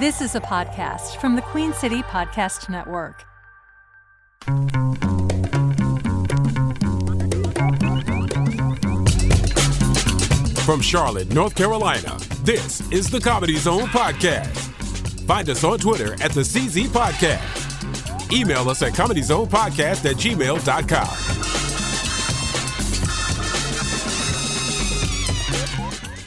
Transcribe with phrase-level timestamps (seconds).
[0.00, 3.24] This is a podcast from the Queen City Podcast Network.
[10.64, 14.56] From Charlotte, North Carolina, this is the Comedy Zone Podcast.
[15.26, 18.32] Find us on Twitter at the CZ Podcast.
[18.32, 21.06] Email us at comedyzonepodcast at gmail.com.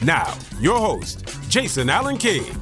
[0.06, 2.57] Now, your host, Jason Allen King.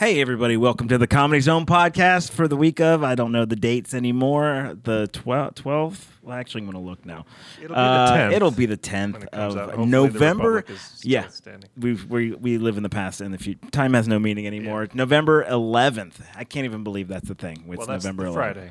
[0.00, 3.44] Hey, everybody, welcome to the Comedy Zone podcast for the week of, I don't know
[3.44, 5.56] the dates anymore, the 12th.
[5.56, 6.06] 12th?
[6.22, 7.26] Well, actually, I'm going to look now.
[7.60, 9.74] It'll be the uh, 10th It'll be the 10th it comes out.
[9.74, 10.52] of November.
[10.52, 11.28] Republic is still yeah.
[11.76, 13.60] We've, we we live in the past and the future.
[13.72, 14.88] Time has no meaning anymore.
[14.94, 16.14] November 11th.
[16.34, 17.58] I can't even believe that's the thing.
[17.58, 18.32] It's Well, that's November 11th.
[18.32, 18.70] Friday.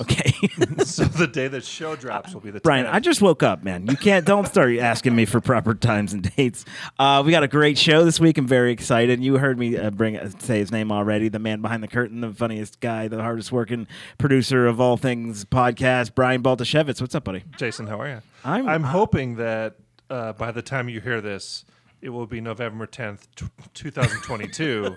[0.00, 0.30] Okay.
[0.84, 2.92] so the day that show drops will be the Brian, 10th.
[2.92, 3.86] I just woke up, man.
[3.86, 6.64] You can't don't start asking me for proper times and dates.
[6.98, 8.36] Uh, we got a great show this week.
[8.38, 9.22] I'm very excited.
[9.22, 11.28] You heard me uh, bring uh, say his name already.
[11.28, 13.86] The man behind the curtain, the funniest guy, the hardest working
[14.18, 17.00] producer of all things podcast, Brian Baltashevitz.
[17.00, 17.44] What's up, buddy?
[17.56, 18.22] Jason, how are you?
[18.44, 19.76] I'm- I'm hoping that
[20.10, 21.64] uh, by the time you hear this,
[22.02, 24.96] it will be November 10th, t- 2022,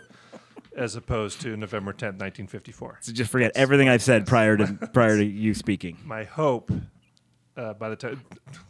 [0.78, 3.00] as opposed to November 10th, 1954.
[3.02, 5.98] So just forget everything I've said prior to prior to you speaking.
[6.06, 6.72] My hope.
[7.56, 8.22] Uh, by the time,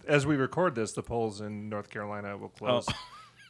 [0.07, 2.85] as we record this, the polls in North Carolina will close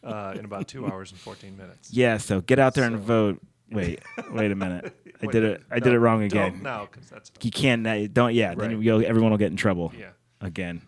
[0.03, 0.09] Oh.
[0.09, 1.93] uh, in about two hours and 14 minutes.
[1.93, 2.17] Yeah.
[2.17, 3.39] So get out there and vote.
[3.69, 4.85] Wait, wait a minute.
[5.21, 5.63] I Wait, did it.
[5.69, 6.61] I no, did it wrong again.
[6.63, 7.83] No, because that's You can't.
[8.13, 8.33] Don't.
[8.33, 8.55] Yeah.
[8.55, 9.93] Then you'll, everyone will get in trouble.
[9.97, 10.09] yeah.
[10.41, 10.81] Again.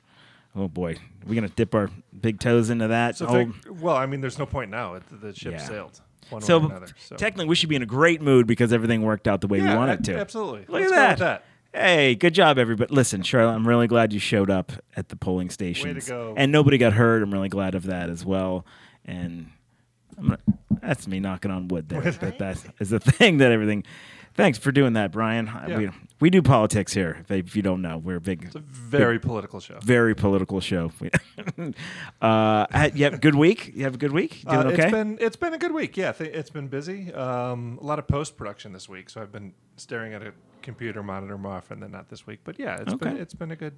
[0.55, 0.95] Oh boy,
[1.27, 3.17] we're gonna dip our big toes into that.
[3.17, 4.95] So, well, I mean, there's no point now.
[4.95, 5.57] It, the ship Yeah.
[5.59, 6.87] sailed one So, way or another.
[6.99, 9.59] So technically, we should be in a great mood because everything worked out the way
[9.59, 10.17] yeah, we wanted to.
[10.19, 10.61] Absolutely.
[10.61, 11.19] Look Let's at that.
[11.19, 11.45] that.
[11.71, 12.93] Hey, good job, everybody.
[12.93, 16.07] Listen, Charlotte, I'm really glad you showed up at the polling stations.
[16.07, 16.33] go.
[16.35, 17.21] And nobody got hurt.
[17.21, 18.65] I'm really glad of that as well.
[19.05, 19.51] And
[20.17, 20.39] I'm gonna,
[20.81, 22.01] that's me knocking on wood there.
[22.19, 23.83] but that is the thing that everything.
[24.33, 25.45] Thanks for doing that, Brian.
[25.67, 25.77] Yeah.
[25.77, 27.17] We, we do politics here.
[27.21, 29.79] If, if you don't know, we're a big, It's a very political show.
[29.81, 30.91] very political show.
[30.99, 31.09] We-
[32.21, 33.71] uh, you have a good week.
[33.75, 34.41] You have a good week.
[34.43, 34.83] Doing Uh, okay?
[34.83, 35.97] It's been it's been a good week.
[35.97, 37.13] Yeah, th- it's been busy.
[37.13, 41.01] Um, a lot of post production this week, so I've been staring at a computer
[41.03, 42.39] monitor more often than not this week.
[42.43, 43.75] But yeah, it's been it's been a good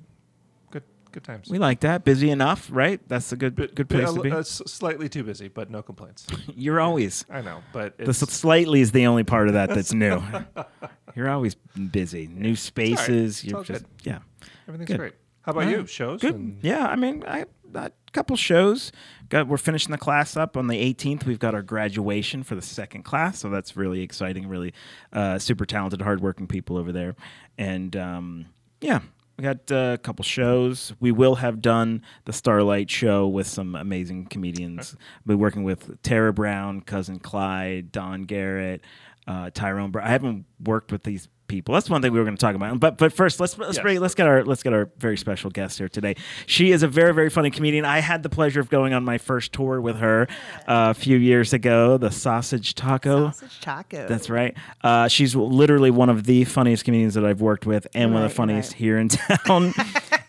[1.12, 1.50] good times.
[1.50, 2.04] we like that.
[2.04, 3.00] Busy enough, right?
[3.08, 4.32] That's a good Bit- good place a- to be.
[4.32, 6.26] uh, slightly too busy, but no complaints.
[6.56, 7.26] You're always.
[7.30, 10.22] I know, but The slightly is the only part of that that's new.
[11.16, 12.28] You're always busy.
[12.28, 13.44] New spaces.
[13.44, 13.90] You're just good.
[14.04, 14.20] yeah.
[14.68, 14.98] everything's good.
[14.98, 15.14] great.
[15.44, 15.78] How about Yeah.
[15.78, 15.88] you?
[15.88, 16.22] Shows?
[16.22, 16.36] Good.
[16.36, 18.92] and- Yeah, I mean, I a couple shows.
[19.30, 21.26] Got we're finishing the class up on the 18th.
[21.26, 24.48] We've got our graduation for the second class, so that's really exciting.
[24.50, 24.74] Really,
[25.14, 27.16] uh, super talented, hardworking people over there,
[27.58, 28.46] and um,
[28.82, 29.00] yeah.
[29.42, 30.94] We got uh, a couple shows.
[31.00, 34.96] We will have done the Starlight show with some amazing comedians.
[35.26, 38.82] We'll be working with Tara Brown, Cousin Clyde, Don Garrett,
[39.26, 39.90] uh, Tyrone.
[39.90, 40.06] Brown.
[40.06, 41.74] I haven't worked with these people.
[41.74, 42.80] That's one thing we were going to talk about.
[42.80, 43.84] But but first, let's let's Yes.
[43.84, 46.16] bring, let's get our let's get our very special guest here today.
[46.46, 47.84] She is a very very funny comedian.
[47.86, 50.28] I had the pleasure of going on my first tour with her
[50.68, 51.98] uh, a few years ago.
[51.98, 53.32] The Sausage Taco.
[53.32, 54.08] Sausage taco.
[54.08, 54.56] That's right.
[54.82, 58.30] Uh, she's literally one of the funniest comedians that I've worked with, and one of
[58.30, 58.80] the funniest right.
[58.80, 59.10] here in
[59.46, 59.74] town.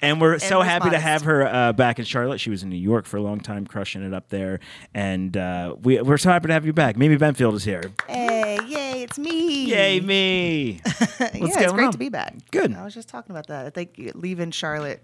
[0.03, 2.41] And we're so most happy to have her uh, back in Charlotte.
[2.41, 4.61] She was in New York for a long time, crushing it up there.
[4.93, 6.97] And uh, we, we're so happy to have you back.
[6.97, 7.93] Mimi Benfield is here.
[8.09, 9.67] Hey, yay, it's me.
[9.67, 10.81] Yay, me!
[11.21, 11.93] yeah, it's great on?
[11.93, 12.35] to be back.
[12.51, 12.75] Good.
[12.75, 13.65] I was just talking about that.
[13.67, 15.03] I think leaving Charlotte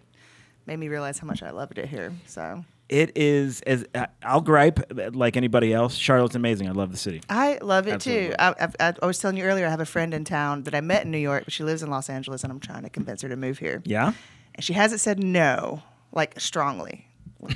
[0.67, 2.13] made me realize how much I loved it here.
[2.27, 4.81] So It is as uh, I'll gripe
[5.15, 5.95] like anybody else.
[5.95, 6.69] Charlotte's amazing.
[6.69, 7.23] I love the city.
[7.29, 8.29] I love it Absolutely.
[8.31, 8.35] too.
[8.39, 10.75] I, I, I, I was telling you earlier, I have a friend in town that
[10.75, 12.91] I met in New York, but she lives in Los Angeles, and I'm trying to
[12.91, 13.83] convince her to move here.
[13.87, 14.13] Yeah.
[14.59, 15.83] And she hasn't said no,
[16.13, 17.07] like strongly.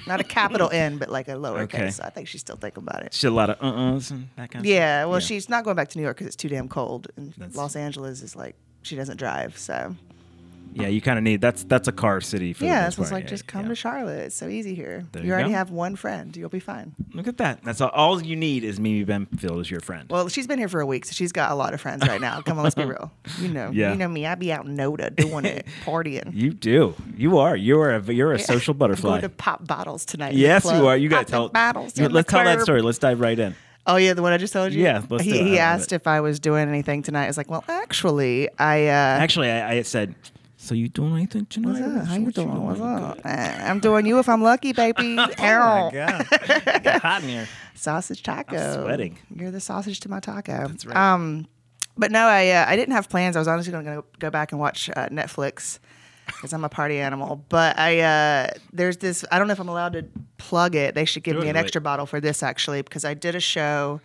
[0.06, 1.98] Not a capital N, but like a lowercase.
[1.98, 2.06] Okay.
[2.06, 3.12] I think she's still thinking about it.
[3.12, 5.26] She had a lot of uh-uhs and that kind of Yeah, well, stuff.
[5.28, 7.08] she's not going back to New York because it's too damn cold.
[7.16, 9.58] And That's- Los Angeles is like, she doesn't drive.
[9.58, 9.96] So,
[10.74, 13.12] Yeah, you kind of need that's that's a car city for the yeah, so it's
[13.12, 13.68] like, Yeah, just come yeah.
[13.68, 14.18] to Charlotte.
[14.20, 15.04] It's so easy here.
[15.12, 15.54] There you, you already go.
[15.56, 16.36] have one friend.
[16.36, 16.94] You'll be fine.
[17.12, 17.62] Look at that.
[17.62, 20.08] That's all, all you need is Mimi Benfield as your friend.
[20.10, 22.20] Well, she's been here for a week, so she's got a lot of friends right
[22.20, 22.40] now.
[22.40, 23.12] Come on, let's be real.
[23.38, 23.92] You know, Yeah.
[23.92, 24.26] you know me.
[24.26, 26.30] I'd be out in Noda doing it, partying.
[26.34, 26.94] you do.
[27.16, 27.54] You are.
[27.54, 29.10] You are a you're a social I'm butterfly.
[29.10, 30.34] going to pop bottles tonight.
[30.34, 30.96] Yes, you are.
[30.96, 31.48] You got to tell.
[31.50, 31.98] bottles.
[31.98, 32.82] you- let's tell that story.
[32.82, 33.54] Let's dive right in.
[33.84, 34.80] Oh yeah, the one I just told you.
[34.80, 35.42] Yeah, let's he.
[35.42, 37.24] He asked if I was doing anything tonight.
[37.24, 38.86] I was like, well, actually, I.
[38.86, 40.14] Uh, Actually, I, I said,
[40.62, 42.06] "So you doing anything tonight?" What's up?
[42.06, 42.64] How you doing?
[42.64, 43.18] What's up?
[43.24, 45.16] Uh, I'm doing you if I'm lucky, baby.
[45.18, 45.90] Oh Ow.
[45.90, 47.48] my god, got hot in here.
[47.74, 48.82] sausage taco.
[48.84, 49.18] sweating.
[49.34, 50.68] You're the sausage to my taco.
[50.68, 50.96] That's right.
[50.96, 51.46] Um,
[51.96, 53.36] but no, I uh, I didn't have plans.
[53.36, 55.78] I was honestly going to go back and watch uh, Netflix
[56.26, 57.44] because I'm a party animal.
[57.48, 59.24] But I uh, there's this.
[59.32, 60.06] I don't know if I'm allowed to
[60.38, 63.34] plug it, they should give me an extra bottle for this actually because I did
[63.34, 64.00] a show.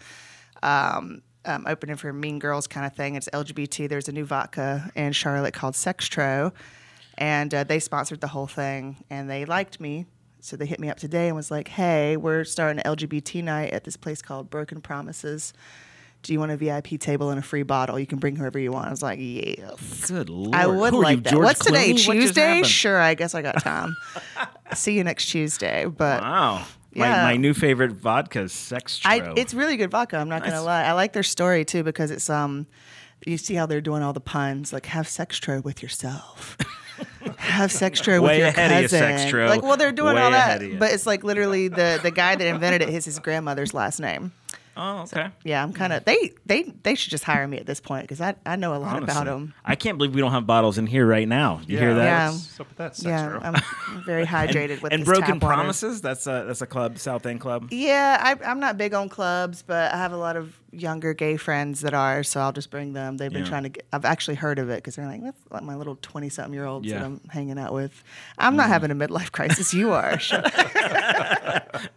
[0.63, 3.15] Um, um, opening for Mean Girls kind of thing.
[3.15, 3.89] It's LGBT.
[3.89, 6.51] There's a new vodka in Charlotte called Sextro,
[7.17, 10.05] and uh, they sponsored the whole thing, and they liked me.
[10.39, 13.71] So they hit me up today and was like, "Hey, we're starting an LGBT night
[13.73, 15.51] at this place called Broken Promises.
[16.23, 17.99] Do you want a VIP table and a free bottle?
[17.99, 20.53] You can bring whoever you want." I was like, "Yes." Good lord.
[20.55, 21.29] I would Who like you, that.
[21.33, 21.91] George What's today?
[21.93, 22.63] What Tuesday?
[22.63, 23.95] Sure, I guess I got time.
[24.73, 25.85] See you next Tuesday.
[25.85, 26.65] But Wow.
[26.97, 27.23] Yeah.
[27.23, 29.05] My, my new favorite vodka is Sextro.
[29.05, 30.17] I, it's really good vodka.
[30.17, 30.83] I'm not gonna lie.
[30.83, 32.65] I like their story too because it's um,
[33.25, 36.57] you see how they're doing all the puns like have sextro with yourself.
[37.37, 39.29] have sextro with Way your ahead of you, cousin.
[39.29, 39.49] Sextro.
[39.49, 42.47] Like, well, they're doing Way all that, but it's like literally the the guy that
[42.47, 44.31] invented it is his grandmother's last name.
[44.77, 45.29] Oh, okay.
[45.43, 46.05] Yeah, I'm kind of mm.
[46.05, 48.77] they they they should just hire me at this point because I I know a
[48.77, 49.53] lot about them.
[49.65, 51.61] I can't believe we don't have bottles in here right now.
[51.67, 52.03] You hear that?
[52.03, 52.31] Yeah.
[52.31, 55.55] What's up with that, Yeah, I'm very hydrated with and this Broken tap water.
[55.55, 56.01] Promises.
[56.01, 57.69] That's a that's a club, South End Club.
[57.71, 61.37] Yeah, I, I'm not big on clubs, but I have a lot of younger gay
[61.37, 63.17] friends that are, so I'll just bring them.
[63.17, 63.49] They've been Yeah.
[63.49, 65.97] trying to get, I've actually heard of it because they're like, that's like my little
[66.01, 66.99] 20 something year olds Yeah.
[66.99, 68.03] that I'm hanging out with.
[68.37, 68.69] I'm not mm.
[68.69, 69.73] having a midlife crisis.
[69.73, 70.19] You are.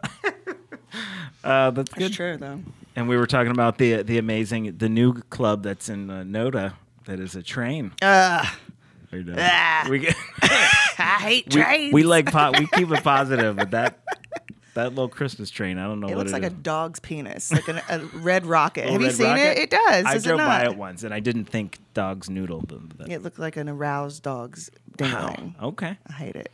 [1.42, 2.12] Uh, that's good.
[2.12, 2.60] true, though.
[2.96, 6.74] And we were talking about the the amazing the new club that's in uh, Noda
[7.06, 7.92] that is a train.
[8.00, 8.46] Done.
[9.38, 9.86] Ah.
[9.90, 11.92] we, get, I hate we, trains.
[11.92, 13.98] we like po- we keep it positive, but that
[14.74, 17.66] that little Christmas train, I don't know it looks it like a dog's penis, like
[17.68, 18.88] an, a red rocket.
[18.88, 19.58] Have you seen Rocket?
[19.58, 19.58] it?
[19.58, 20.04] It does.
[20.06, 22.62] I does drove it by it once, and I didn't think dog's noodle.
[22.66, 25.54] But, but It looked like an aroused dog's dingling.
[25.60, 26.52] okay, I hate it.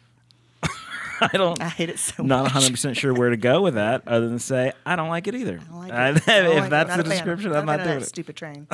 [1.21, 1.61] I don't.
[1.63, 4.39] I hate it so not 100 percent sure where to go with that, other than
[4.39, 5.59] say I don't like it either.
[5.61, 6.17] I don't like I- it.
[6.57, 8.07] If like that's Not the description, I'm a not doing that it.
[8.07, 8.67] Stupid train.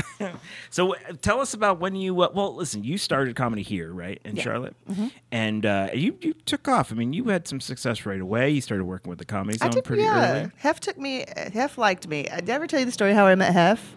[0.71, 4.21] So uh, tell us about when you uh, well listen you started comedy here right
[4.25, 4.43] in Yeah.
[4.43, 5.06] Charlotte Mm-hmm.
[5.31, 8.61] and uh, you you took off I mean you had some success right away you
[8.61, 10.41] started working with the comedy zone did, pretty yeah.
[10.43, 11.25] early Hef took me.
[11.53, 12.25] Hef liked me.
[12.25, 13.97] Did I ever tell you the story how I met Hef?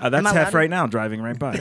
[0.00, 1.56] uh, that's Hef right now driving right by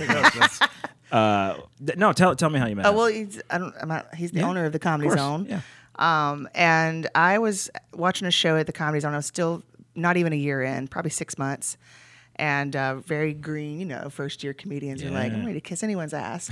[1.12, 1.56] uh,
[1.86, 2.96] th- no tell tell me how you met Oh him.
[2.96, 3.74] well, he's I don't.
[3.80, 5.46] I'm not, he's the Yeah, owner of the Comedy course, Zone.
[5.50, 5.62] yeah
[5.97, 9.13] Um, and I was watching a show at the Comedy Zone.
[9.13, 9.63] I was still
[9.95, 11.77] not even a year in, probably six months,
[12.36, 13.80] and uh, very green.
[13.80, 16.50] You know, first year comedians are like, I'm ready to kiss anyone's ass.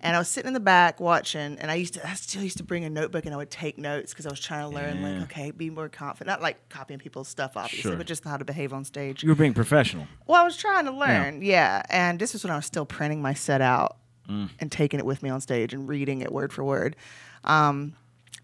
[0.00, 2.58] and I was sitting in the back watching, and I used to, I still used
[2.58, 4.98] to bring a notebook and I would take notes because I was trying to learn,
[5.00, 5.08] Yeah.
[5.14, 6.28] like, okay, be more confident.
[6.28, 7.96] Not like copying people's stuff, obviously, Sure.
[7.96, 9.22] but just how to behave on stage.
[9.24, 11.82] you were being professional Well, I was trying to learn, yeah.
[11.90, 13.96] And this was when I was still printing my set out
[14.28, 14.50] Mm.
[14.58, 16.96] and taking it with me on stage and reading it word for word.
[17.44, 17.94] Um,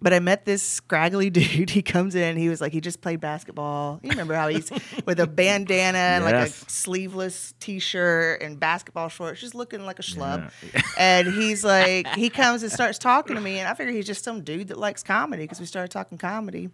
[0.02, 1.70] but I met this scraggly dude.
[1.70, 2.36] He comes in.
[2.36, 4.00] He was like, he just played basketball.
[4.02, 4.70] You remember how he's
[5.06, 10.02] with a bandana and like a sleeveless t-shirt and basketball shorts, just looking like a
[10.02, 10.50] schlub.
[10.74, 10.82] Yeah.
[10.98, 14.24] and he's like, he comes and starts talking to me, and I figure he's just
[14.24, 16.68] some dude that likes comedy because we started talking comedy.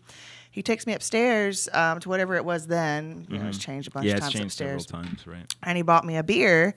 [0.51, 3.27] He takes me upstairs um, to whatever it was then.
[3.29, 4.09] You know, it's changed a bunch Mm-hmm.
[4.09, 6.75] yeah of it's times changed upstairs several times right and he bought me a beer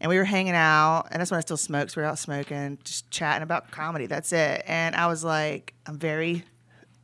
[0.00, 2.18] and we were hanging out and that's when i still smoked so we were out
[2.18, 4.62] smoking just chatting about comedy that's it.
[4.66, 6.44] And i was like i'm very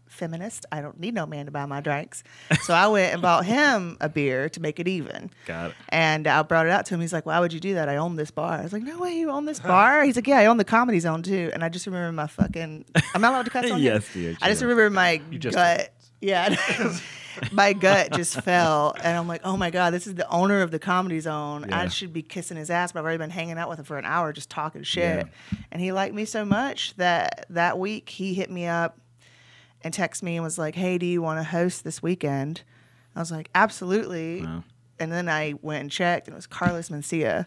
[0.07, 0.67] feminist.
[0.71, 2.23] I don't need no man to buy my drinks.
[2.65, 5.31] So i went and bought him a beer to make it even.
[5.47, 5.77] Got it.
[5.89, 7.01] and i brought it out to him.
[7.01, 7.89] He's like why would you do that?
[7.89, 8.53] I own this bar.
[8.59, 10.05] I was like no way you own this bar?
[10.05, 11.51] He's like yeah i own the comedy zone too.
[11.55, 12.85] And i just remember my fucking
[13.15, 13.81] I'm not allowed to cuss on?
[13.83, 15.93] Yes, dear, i just remember my just gut.
[16.21, 16.55] yeah
[17.51, 20.71] my gut just fell and i'm like oh my god this is the owner of
[20.71, 21.73] the comedy zone.
[21.73, 23.99] I should be kissing his ass but i've already been hanging out with him for
[23.99, 25.27] an hour just talking shit.
[25.71, 28.99] And he liked me so much that that week he hit me up
[29.83, 32.63] and texted me and was like hey do you want to host this weekend?
[33.17, 34.43] I was like absolutely.
[34.43, 34.65] Wow.
[34.99, 37.47] and then i went and checked and it was carlos mencia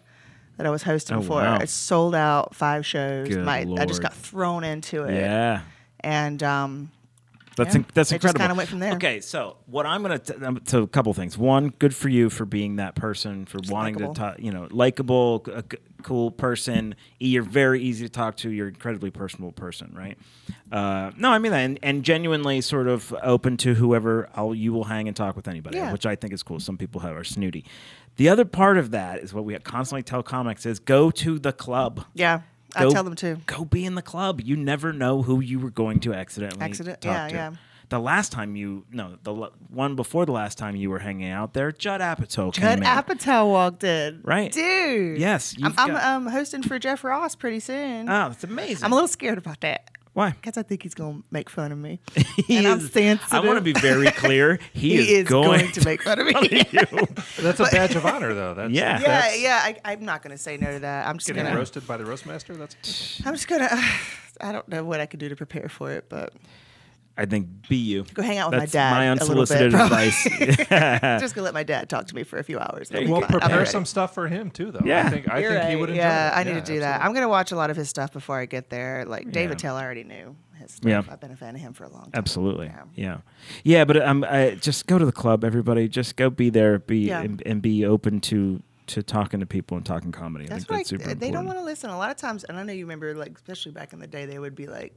[0.57, 1.57] that i was hosting Oh, for wow.
[1.59, 3.35] it sold out five shows.
[3.35, 5.13] My, i just got thrown into it.
[5.15, 5.61] Yeah.
[5.99, 6.91] And um
[7.57, 7.79] That's Yeah.
[7.81, 8.39] in, that's It incredible.
[8.39, 8.93] kinda went from there.
[8.95, 11.37] Okay, so what I'm gonna t- um, so a couple things.
[11.37, 14.13] One, good for you for being that person for wanting likable.
[14.13, 14.35] to talk.
[14.39, 16.95] You know, likable, c- a c- cool person.
[17.19, 18.49] You're very easy to talk to.
[18.49, 20.17] You're an incredibly personable person, right?
[20.71, 24.73] Uh, no, I mean that, and, and genuinely sort of open to whoever I'll, you
[24.73, 25.91] will hang and talk with anybody, Yeah.
[25.91, 26.59] which I think is cool.
[26.59, 27.63] Some people have, are snooty.
[28.17, 31.51] The other part of that is what we constantly tell comics is go to the
[31.53, 32.05] club.
[32.13, 32.41] yeah
[32.75, 34.41] i tell them to Go be in the club.
[34.41, 37.33] You never know who you were going to accidentally Accident- talk yeah, to.
[37.35, 37.51] yeah.
[37.89, 41.29] The last time you no, the l- one before the last time you were hanging
[41.29, 42.83] out there, Judd Apatow Judd came in.
[42.83, 44.21] Apatow walked in.
[44.23, 44.51] Right.
[44.51, 45.19] Dude.
[45.19, 48.09] Yes, I'm, you've I'm um, hosting for Jeff Ross pretty soon.
[48.09, 48.83] oh, it's amazing.
[48.83, 50.31] I'm a little scared about that Why?
[50.31, 51.99] because I think he's going to make fun of me.
[52.47, 53.31] He and I'm is- sensitive.
[53.33, 54.59] I want to be very clear.
[54.73, 56.63] He, He is going to make fun of me.
[57.39, 58.53] That's a badge of honor, though.
[58.53, 58.99] That's, Yeah.
[58.99, 59.59] yeah, that's yeah.
[59.61, 61.05] I, I'm not going to say no to that.
[61.07, 61.59] I'm just Getting going to.
[61.59, 62.55] roasted by the roastmaster?
[62.55, 63.83] That's I'm just going to.
[64.41, 66.33] I don't know what I could do to prepare for it, but
[67.17, 68.03] I think be you.
[68.13, 70.23] Go hang out with my That's dad My a unsolicited bit, advice.
[71.21, 72.89] Just gonna let my dad talk to me for a few hours.
[72.89, 73.31] That'll be We'll fine.
[73.31, 73.69] I'll be prepare ready.
[73.71, 74.81] some stuff for him too, though.
[74.83, 75.05] Yeah.
[75.05, 76.39] I think I You're think he would enjoy yeah, it.
[76.39, 77.01] I need to do that.
[77.01, 79.05] I'm gonna watch a lot of his stuff before I get there.
[79.05, 79.69] Like David Yeah.
[79.69, 80.89] Tell, I already knew his stuff.
[80.89, 81.03] Yeah.
[81.13, 82.11] I've been a fan of him for a long time.
[82.15, 82.65] Absolutely.
[82.67, 82.83] Yeah.
[82.95, 83.17] Yeah.
[83.63, 85.87] Yeah, but um, I, just go to the club, everybody.
[85.87, 87.21] Just go be there, be Yeah.
[87.21, 90.45] and, and be open to to talking to people and talking comedy.
[90.45, 91.33] I That's think what that's I, super they important.
[91.33, 91.89] don't want to listen.
[91.89, 94.27] A lot of times, and I know you remember, like especially back in the day,
[94.27, 94.93] they would be like,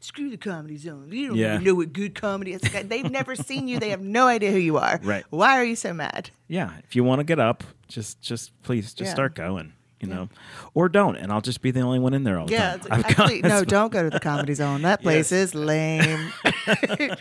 [0.00, 1.08] "Screw the comedy zone.
[1.10, 1.54] You don't Yeah.
[1.54, 3.78] even know what good comedy is." Like, they've never seen you.
[3.78, 5.00] They have no idea who you are.
[5.02, 5.24] Right.
[5.30, 6.30] Why are you so mad?
[6.48, 9.14] Yeah, if you want to get up, just just please just Yeah.
[9.14, 9.72] start going.
[10.00, 10.28] You know,
[10.74, 12.76] or don't, and I'll just be the only one in there all the Yeah.
[12.76, 12.88] time.
[12.90, 14.82] I've Actually, no, don't go to the comedy zone.
[14.82, 16.32] That place is lame.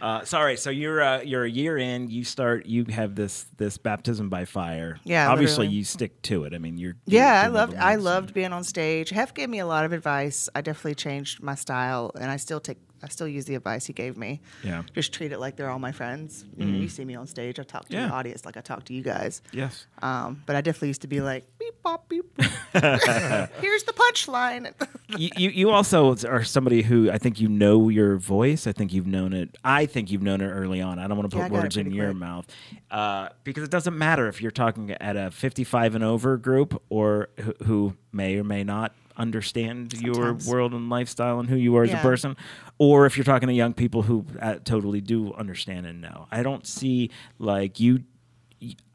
[0.00, 2.10] Uh, sorry, so you're uh, you're a year in.
[2.10, 2.66] You start.
[2.66, 4.98] You have this this baptism by fire.
[5.04, 5.76] Yeah, obviously literally.
[5.76, 6.54] you stick to it.
[6.54, 6.96] I mean, you're.
[7.06, 9.10] Yeah, I you're loved I loved being on stage.
[9.10, 10.48] Hef gave me a lot of advice.
[10.54, 13.92] I definitely changed my style, and I still take I still use the advice he
[13.92, 14.40] gave me.
[14.64, 14.82] Yeah.
[14.94, 16.44] just treat it like they're all my friends.
[16.56, 18.08] You, know, you see me on stage, I talk to Yeah.
[18.08, 19.40] the audience like I talk to you guys.
[19.52, 19.86] Yes.
[20.02, 22.24] Um, but I definitely used to be like beep bop beep.
[22.72, 24.72] Here's the punchline.
[25.16, 28.66] you, you you also are somebody who I think you know your voice.
[28.66, 29.56] I think you've known it.
[29.64, 30.98] I think you've known it early on.
[30.98, 32.16] I don't want to put it words in pretty your quick.
[32.18, 32.46] mouth
[32.90, 37.28] uh, because it doesn't matter if you're talking at a 55 and over group or
[37.40, 41.84] who, who may or may not understand your world and lifestyle and who you are
[41.84, 42.36] as a person,
[42.78, 46.26] or if you're talking to young people who uh, totally do understand and know.
[46.30, 48.04] I don't see like you.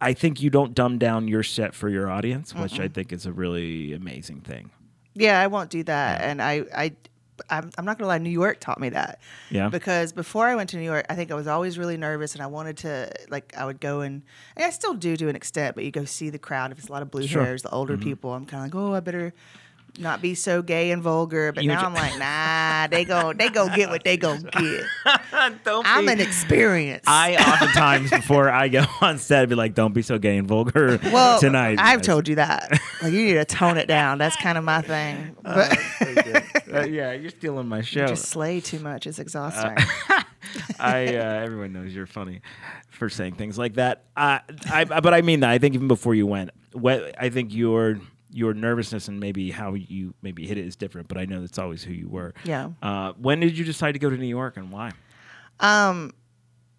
[0.02, 3.26] I think you don't dumb down your set for your audience, which I think is
[3.26, 4.72] a really amazing thing.
[5.14, 6.22] Yeah, I won't do that.
[6.22, 6.92] And I, I,
[7.50, 8.18] I'm, I'm not gonna lie.
[8.18, 9.20] New York taught me that.
[9.50, 9.70] Yeah.
[9.70, 12.42] Because before I went to New York, I think I was always really nervous, and
[12.44, 14.24] I wanted to like I would go and,
[14.56, 16.72] and I still do to an extent, but you go see the crowd.
[16.72, 17.44] If it's a lot of blue Sure.
[17.44, 19.34] hairs, the older people, I'm kind of like, oh, I better
[20.00, 21.52] not be so gay and vulgar.
[21.52, 24.84] But You now I'm like, nah, they go, they go get what they go get.
[25.64, 27.04] Don't I'm be- an experience.
[27.08, 31.00] I oftentimes before I go on set be like, "Don't be so gay and vulgar
[31.12, 32.72] well, tonight." I've told you that.
[33.02, 34.18] Like you need to tone it down.
[34.18, 35.36] That's kind of my thing.
[35.44, 35.78] But
[36.74, 38.08] Uh, yeah, you're stealing my show.
[38.08, 39.76] just slay too much is exhausting.
[40.80, 42.42] I uh, everyone knows you're funny
[42.90, 44.06] for saying things like that.
[44.16, 44.40] Uh,
[44.72, 45.50] I, but I mean that.
[45.50, 48.00] I think even before you went, what I think your
[48.34, 51.08] your nervousness and maybe how you maybe hit it is different.
[51.08, 52.34] But I know that's always who you were.
[52.44, 52.72] Yeah.
[52.82, 54.92] Uh, when did you decide to go to New York and why?
[55.60, 56.14] Um,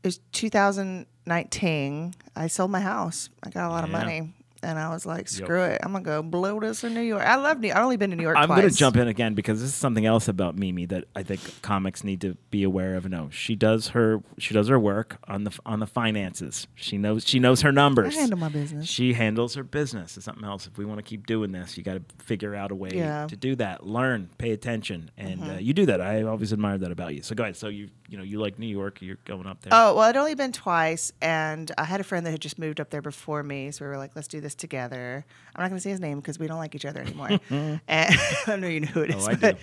[0.03, 2.15] it was 2019.
[2.37, 3.31] I sold my house.
[3.43, 5.81] I got a lot of money, and I was like, "Screw it!
[5.83, 7.71] I'm gonna go blow this in New York." I love New.
[7.71, 8.61] I've only been to New York I'm twice.
[8.61, 11.41] going to jump in again because this is something else about Mimi that I think
[11.63, 13.09] comics need to be aware of.
[13.09, 16.67] No, she does her she does her work on the on the finances.
[16.75, 18.17] She knows she knows her numbers.
[18.17, 18.87] I handle my business.
[18.89, 20.17] She handles her business.
[20.17, 20.67] It's something else.
[20.67, 23.19] If we want to keep doing this, you got to figure out a way Yeah.
[23.21, 23.27] Mm-hmm.
[23.29, 23.87] to do that.
[23.87, 26.01] Learn, pay attention, and uh, you do that.
[26.01, 27.23] I always admired that about you.
[27.23, 27.57] So go ahead.
[27.57, 29.01] So you you know you like New York.
[29.03, 29.73] You're going up there.
[29.75, 32.81] Oh well, I'd only been twice, and I had a friend that had just moved
[32.81, 35.79] up there before me, so we were like, "Let's do this together." I'm not going
[35.79, 37.29] to say his name because we don't like each other anymore.
[37.51, 37.81] and
[38.47, 39.27] I know you know who it is.
[39.27, 39.63] Oh, I but, do.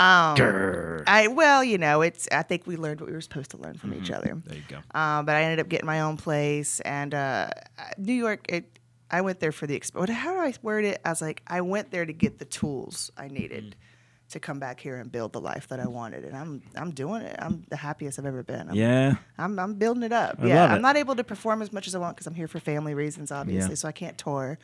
[0.00, 2.28] Um, I well, you know, it's.
[2.30, 4.40] I think we learned what we were supposed to learn from each other.
[4.44, 4.76] There you go.
[4.98, 7.50] Um, but I ended up getting my own place, and uh,
[7.96, 8.46] New York.
[8.48, 8.78] It,
[9.10, 9.78] I went there for the.
[9.78, 11.00] exp- How do I word it?
[11.04, 13.87] I was like, I went there to get the tools I needed Mm.
[14.30, 17.22] To come back here and build the life that I wanted, and I'm I'm doing
[17.22, 17.36] it.
[17.38, 18.68] I'm the happiest I've ever been.
[18.70, 19.14] I'm, Yeah.
[19.38, 20.36] I'm I'm building it up.
[20.40, 20.82] I yeah, I'm it.
[20.82, 23.32] not able to perform as much as I want because I'm here for family reasons,
[23.32, 23.70] obviously.
[23.70, 23.74] Yeah.
[23.76, 24.58] So I can't tour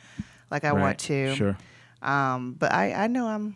[0.51, 0.81] like I Right.
[0.81, 1.35] want to.
[1.35, 1.57] Sure.
[2.01, 3.55] Um, but I I know I'm.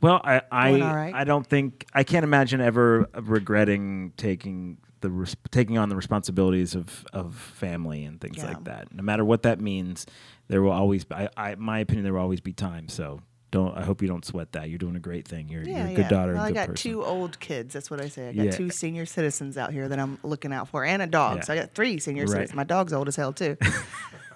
[0.00, 1.14] Well, I I, Doing all right.
[1.14, 6.74] I don't think I can't imagine ever regretting taking the res- taking on the responsibilities
[6.74, 8.48] of, of family and things Yeah.
[8.48, 8.94] like that.
[8.94, 10.06] No matter what that means,
[10.48, 12.88] there will always be, I, I my opinion there will always be time.
[12.88, 14.68] So don't I hope you don't sweat that.
[14.68, 15.48] You're doing a great thing.
[15.48, 15.96] You're, Yeah, you're a yeah.
[15.96, 16.90] good daughter Well, I got person.
[16.90, 17.74] two old kids.
[17.74, 18.28] That's what I say.
[18.28, 18.50] I got Yeah.
[18.52, 21.36] two senior citizens out here that I'm looking out for, and a dog.
[21.38, 21.42] Yeah.
[21.42, 22.30] So I got three senior Right.
[22.30, 22.54] citizens.
[22.56, 23.56] My dog's old as hell too.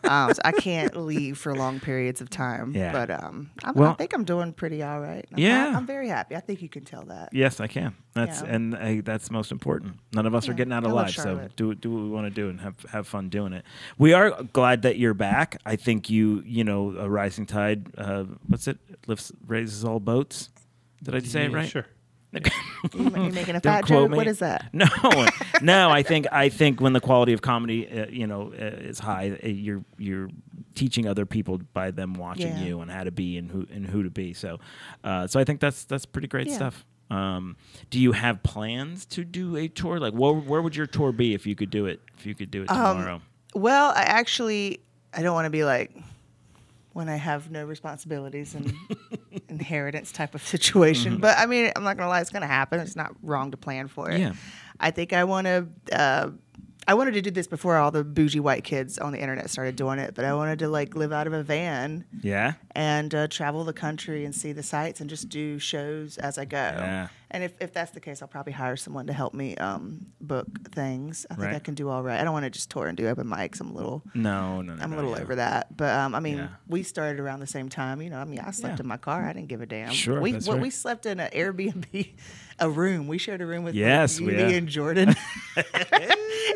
[0.08, 2.72] um, so I can't leave for long periods of time.
[2.74, 2.92] Yeah.
[2.92, 5.26] But um, I'm, Well- I think I'm doing pretty all right.
[5.32, 5.70] I'm Yeah.
[5.72, 6.36] ha- I'm very happy.
[6.36, 7.30] I think you can tell that.
[7.32, 7.94] Yes, I can.
[8.14, 8.48] That's Yeah.
[8.54, 9.94] and uh, that's most important.
[10.12, 12.48] None of us are getting out alive, so do do what we want to do
[12.48, 13.64] and have have fun doing it.
[13.98, 15.60] We are glad that you're back.
[15.66, 17.88] I think you you know a rising tide.
[17.98, 18.78] Uh, what's it?
[19.06, 20.50] Lifts raises all boats.
[21.02, 21.68] Did I say it right?
[21.68, 21.86] Sure.
[22.94, 24.10] You, you making a Don't fat quote joke?
[24.10, 24.16] me.
[24.18, 24.68] What is that?
[24.72, 24.86] No,
[25.62, 25.90] no.
[25.90, 29.38] I think I think when the quality of comedy, uh, you know, uh, is high,
[29.42, 30.28] uh, you're you're
[30.74, 32.64] teaching other people by them watching Yeah.
[32.64, 34.32] you and how to be and who and who to be.
[34.34, 34.58] So,
[35.04, 36.56] uh, so I think that's that's pretty great Yeah.
[36.56, 36.84] stuff.
[37.10, 37.56] Um,
[37.90, 40.00] do you have plans to do a tour?
[40.00, 42.00] Like, where where would your tour be if you could do it?
[42.18, 43.20] If you could do it Um, tomorrow?
[43.54, 44.80] Well, I actually
[45.12, 45.94] I don't want to be like
[46.94, 48.72] when I have no responsibilities and
[49.48, 51.18] inheritance type of situation.
[51.18, 52.80] But I mean, I'm not gonna lie, it's gonna happen.
[52.80, 54.20] It's not wrong to plan for it.
[54.20, 54.32] Yeah.
[54.80, 55.66] I think I want to.
[55.92, 56.30] Uh,
[56.86, 59.74] I wanted to do this before all the bougie white kids on the internet started
[59.74, 62.54] doing it, but I wanted to like live out of a van Yeah.
[62.72, 66.44] and uh, travel the country and see the sights and just do shows as I
[66.44, 66.58] go.
[66.58, 67.08] Yeah.
[67.30, 70.46] And if, if that's the case, I'll probably hire someone to help me um, book
[70.72, 71.26] things.
[71.30, 72.20] I think I can do all right.
[72.20, 73.60] I don't want to just tour and do open mics.
[73.60, 74.82] I'm a little No, no, no.
[74.82, 75.22] I'm a no, little yeah.
[75.22, 76.48] over that, but um, I mean, Yeah.
[76.68, 78.00] we started around the same time.
[78.02, 78.82] You know, I mean, I slept Yeah.
[78.82, 79.24] in my car.
[79.24, 79.90] I didn't give a damn.
[79.92, 80.62] Sure, we that's what, right.
[80.62, 82.14] we slept in an Airbnb,
[82.60, 83.08] a room.
[83.08, 85.08] We shared a room with Yes, me and Jordan,
[85.56, 85.64] and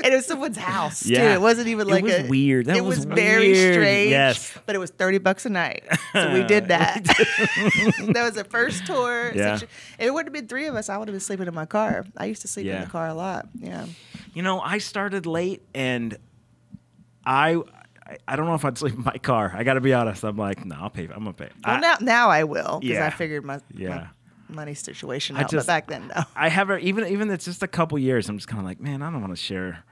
[0.05, 1.01] it was someone's house.
[1.05, 1.13] too.
[1.15, 1.35] Yeah.
[1.35, 2.67] it wasn't even like It was a weird.
[2.67, 4.11] That it was was, very strange.
[4.11, 4.57] Yes.
[4.67, 7.03] but it was thirty bucks a night, so we did that.
[7.05, 9.33] that was the first tour.
[9.35, 9.59] Yeah.
[9.99, 12.05] it would have been three of us, I would have been sleeping in my car.
[12.17, 13.49] I used to sleep in the car a lot.
[13.59, 13.87] Yeah.
[14.35, 16.17] You know, I started late and
[17.27, 17.57] I
[18.07, 19.53] I- I don't know if I'd sleep in my car.
[19.55, 20.25] I got to be honest.
[20.25, 21.05] I'm like, no, I'll pay.
[21.05, 21.51] I'm gonna pay.
[21.67, 23.07] Well, I, now now I will because Yeah.
[23.07, 24.09] I figured my, Yeah.
[24.49, 25.51] my money situation I out.
[25.51, 26.23] just- but back then, no.
[26.35, 28.29] I have even even it's just a couple years.
[28.31, 29.85] I'm just kind of like, man, I don't want to share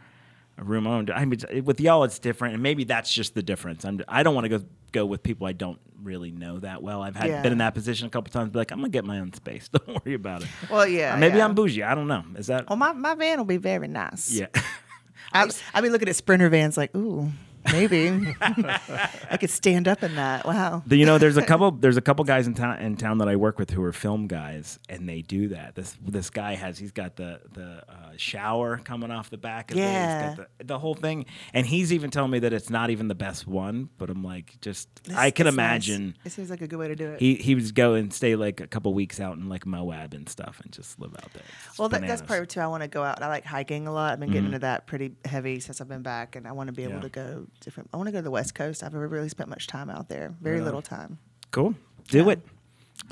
[0.58, 1.10] a room owned.
[1.10, 3.84] I mean, with y'all, it's different, and maybe that's just the difference.
[3.84, 7.02] I'm I don't want to go go with people I don't really know that well.
[7.02, 7.42] I've had Yeah.
[7.42, 8.50] been in that position a couple times.
[8.50, 9.68] Be like, I'm gonna get my own space.
[9.72, 10.48] Don't worry about it.
[10.70, 11.14] Well, yeah.
[11.14, 11.44] Or maybe yeah.
[11.44, 11.82] I'm bougie.
[11.82, 12.22] I don't know.
[12.36, 12.68] Is that?
[12.68, 14.30] Well, my, my van will be very nice.
[14.30, 14.46] yeah.
[15.32, 17.30] I, I be looking at Sprinter vans like, ooh,
[17.72, 20.46] maybe I could stand up in that.
[20.46, 20.82] Wow.
[20.86, 21.70] The- you know, there's a couple.
[21.72, 24.26] There's a couple guys in town in town that I work with who are film
[24.26, 25.74] guys, and they do that.
[25.74, 29.76] This this guy has he's got the the uh, shower coming off the back of
[29.76, 29.86] Yeah.
[29.86, 30.28] it.
[30.28, 33.08] He's got the, the whole thing, and he's even telling me that it's not even
[33.08, 33.88] the best one.
[33.98, 36.16] But I'm like, just This- I can imagine.
[36.24, 37.20] It seems like a good way to do it.
[37.20, 40.28] He he would go and stay like a couple weeks out in like Moab and
[40.28, 41.42] stuff, and just live out there.
[41.68, 42.22] It's well, that, that's.
[42.22, 42.26] Mm-hmm.
[42.28, 42.60] part of it too.
[42.60, 43.22] I want to go out.
[43.22, 44.12] I like hiking a lot.
[44.14, 46.72] I've been getting into that pretty heavy since I've been back, and I want to
[46.72, 47.00] be able Yeah.
[47.00, 47.90] to go different.
[47.92, 48.82] I want to go to the West Coast.
[48.82, 50.34] I've never really spent much time out there.
[50.40, 51.18] Very little time.
[51.50, 51.74] cool.
[52.08, 52.32] Do Yeah.
[52.32, 52.40] it.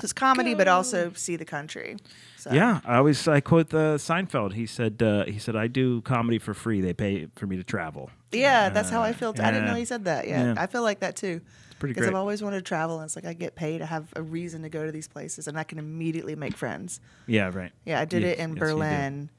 [0.01, 1.95] It's comedy, but also see the country.
[2.37, 2.51] So.
[2.51, 4.53] Yeah, I always I quote the Seinfeld.
[4.53, 6.81] He said uh, he said I do comedy for free.
[6.81, 8.09] They pay for me to travel.
[8.31, 9.29] Yeah, that's how I feel.
[9.39, 9.77] I didn't know yeah.
[9.77, 10.27] he said that.
[10.27, 10.55] Yeah, Yeah.
[10.57, 11.39] I feel like that too.
[11.79, 11.99] pretty good.
[12.01, 13.81] Because I've always wanted to travel, and it's like I get paid.
[13.81, 16.99] I have a reason to go to these places, and I can immediately make friends.
[17.27, 17.71] Yeah, right.
[17.85, 18.59] Yeah, I did Yes, it in yes.
[18.59, 19.29] Berlin,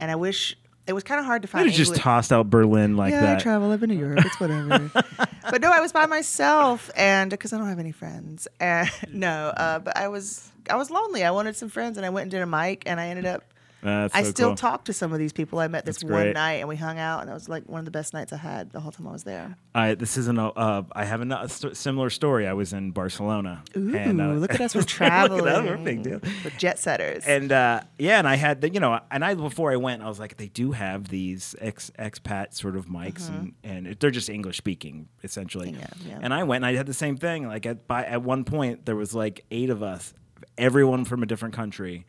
[0.00, 0.56] and I wish
[0.90, 1.68] it was kind of hard to find.
[1.68, 3.38] have just tossed out Berlin like yeah, that.
[3.38, 3.70] I travel.
[3.70, 4.26] I've been to Europe.
[4.26, 4.90] It's whatever.
[5.50, 8.48] but no, I was by myself, and because I don't have any friends.
[8.58, 11.22] And no, uh, but I was I was lonely.
[11.22, 13.44] I wanted some friends, and I went and did a mic, and I ended up.
[13.82, 14.56] That's I so still cool.
[14.56, 16.34] talk to some of these people I met this That's one great.
[16.34, 18.36] night, and we hung out, and it was like one of the best nights I
[18.36, 19.56] had the whole time I was there.
[19.74, 20.48] I, this isn't a.
[20.50, 22.46] Uh, I have a st- similar story.
[22.46, 23.62] I was in Barcelona.
[23.76, 25.46] Ooh, and, uh, look at us look traveling.
[25.46, 26.20] at that, we're big deal.
[26.44, 27.24] With jet setters.
[27.26, 30.08] And uh, yeah, and I had the, you know, and I before I went, I
[30.08, 34.28] was like, they do have these ex expat sort of mics, and and they're just
[34.28, 35.70] English speaking essentially.
[35.70, 35.86] Uh-huh.
[36.04, 36.18] Yeah, yeah.
[36.22, 37.46] And I went, and I had the same thing.
[37.46, 40.12] Like at by at one point, there was like eight of us,
[40.58, 42.06] everyone from a different country.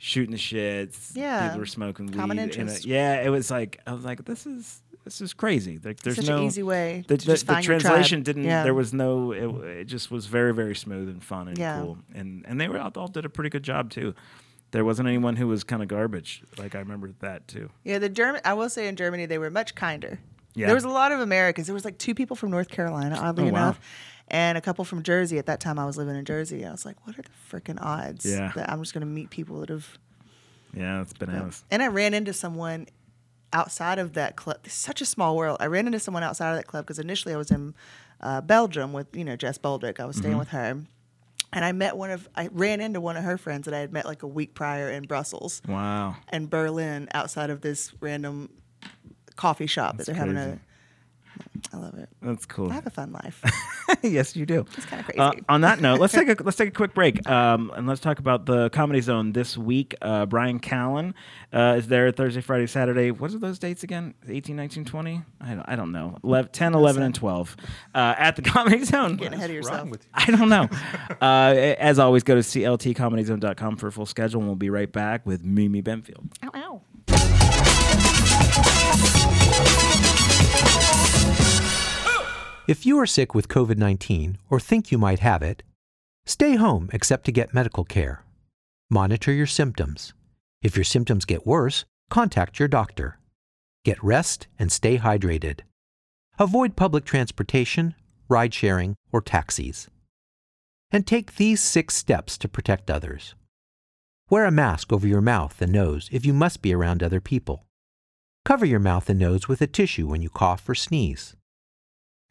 [0.00, 1.46] Shooting the shits, Yeah.
[1.48, 2.16] people were smoking weed.
[2.16, 2.84] Common it- interest.
[2.84, 5.80] yeah, it was like I was like, this is this is crazy.
[5.82, 8.44] Like, there's Such no an easy way The, the, the translation didn't.
[8.44, 8.62] Yeah.
[8.62, 9.32] There was no.
[9.32, 11.80] It, it just was very very smooth and fun and Yeah.
[11.80, 11.98] cool.
[12.14, 14.14] And and they were all, all did a pretty good job too.
[14.70, 16.42] There wasn't anyone who was kind of garbage.
[16.58, 17.70] Like I remember that too.
[17.84, 18.40] Yeah, the German.
[18.44, 20.20] I will say in Germany they were much kinder.
[20.54, 20.66] Yeah.
[20.66, 21.66] There was a lot of Americans.
[21.68, 23.58] There was like two people from North Carolina, oddly Oh, wow.
[23.62, 23.80] enough,
[24.30, 25.38] and a couple from Jersey.
[25.38, 26.64] At that time, I was living in Jersey.
[26.64, 28.52] I was like, what are the freaking odds Yeah.
[28.54, 29.98] that I'm just going to meet people that have.
[30.74, 31.64] Yeah, it's bananas.
[31.70, 32.86] And I ran into someone
[33.52, 34.58] outside of that club.
[34.64, 35.56] It's such a small world.
[35.60, 37.74] I ran into someone outside of that club because initially I was in
[38.20, 39.98] uh, Belgium with you know Jess Boldick.
[40.00, 40.38] I was staying Mm-hmm.
[40.40, 40.82] with her.
[41.50, 43.90] And I met one of, I ran into one of her friends that I had
[43.90, 46.16] met like a week prior in Brussels Wow.
[46.28, 48.50] and Berlin outside of this random
[49.36, 50.50] coffee shop that they're having crazy.
[50.50, 50.60] a.
[51.72, 52.08] I love it.
[52.22, 52.70] That's cool.
[52.70, 53.42] I have a fun life.
[54.02, 54.64] yes, you do.
[54.76, 55.44] It's kinda Uh, crazy.
[55.48, 58.18] on that note, let's take a let's take a quick break, um, and let's talk
[58.18, 59.94] about the Comedy Zone this week.
[60.00, 61.14] Uh, Bryan Callen
[61.52, 63.10] uh, is there Thursday, Friday, Saturday.
[63.10, 64.14] What are those dates again?
[64.28, 65.22] 18, 19, 20?
[65.40, 66.18] I don't, I don't know.
[66.24, 67.56] 11, 10, 11, and 12
[67.94, 69.16] uh, at the Comedy Zone.
[69.16, 69.88] Getting ahead of yourself.
[69.90, 70.10] with you?
[70.14, 70.68] I don't know.
[71.20, 75.26] uh, as always, go to cltcomedyzone.com for a full schedule, and we'll be right back
[75.26, 76.30] with Mimi Benfield.
[76.44, 76.82] ow, ow.
[82.68, 85.62] If you are sick with COVID 19 or think you might have it,
[86.26, 88.26] stay home except to get medical care.
[88.90, 90.12] Monitor your symptoms.
[90.60, 93.20] If your symptoms get worse, contact your doctor.
[93.86, 95.60] Get rest and stay hydrated.
[96.38, 97.94] Avoid public transportation,
[98.28, 99.88] ride sharing, or taxis.
[100.90, 103.34] And take these six steps to protect others.
[104.28, 107.64] Wear a mask over your mouth and nose if you must be around other people.
[108.44, 111.34] Cover your mouth and nose with a tissue when you cough or sneeze.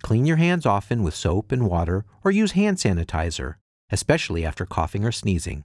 [0.03, 3.55] Clean your hands often with soap and water or use hand sanitizer,
[3.89, 5.63] especially after coughing or sneezing.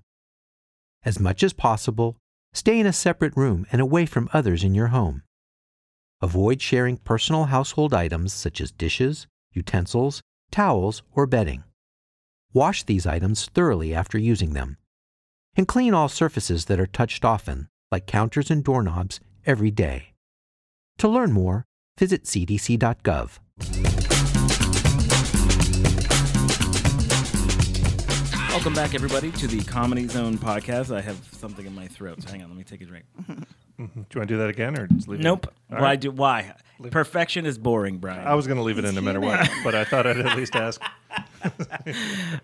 [1.04, 2.16] As much as possible,
[2.52, 5.22] stay in a separate room and away from others in your home.
[6.20, 11.64] Avoid sharing personal household items such as dishes, utensils, towels, or bedding.
[12.52, 14.76] Wash these items thoroughly after using them.
[15.56, 20.14] And clean all surfaces that are touched often, like counters and doorknobs, every day.
[20.98, 21.64] To learn more,
[21.98, 23.38] visit cdc.gov.
[28.50, 30.94] Welcome back, everybody, to the Comedy Zone podcast.
[30.94, 33.04] I have something in my throat, so hang on, let me take a drink.
[33.20, 33.42] Mm-hmm.
[33.76, 35.22] Do you want to do that again or just leave it?
[35.22, 35.52] Nope.
[35.70, 36.00] All Why right.
[36.00, 36.10] do?
[36.10, 36.54] Why?
[36.90, 38.26] Perfection is boring, Brian.
[38.26, 40.36] I was going to leave it in no matter what, but I thought I'd at
[40.36, 40.80] least ask.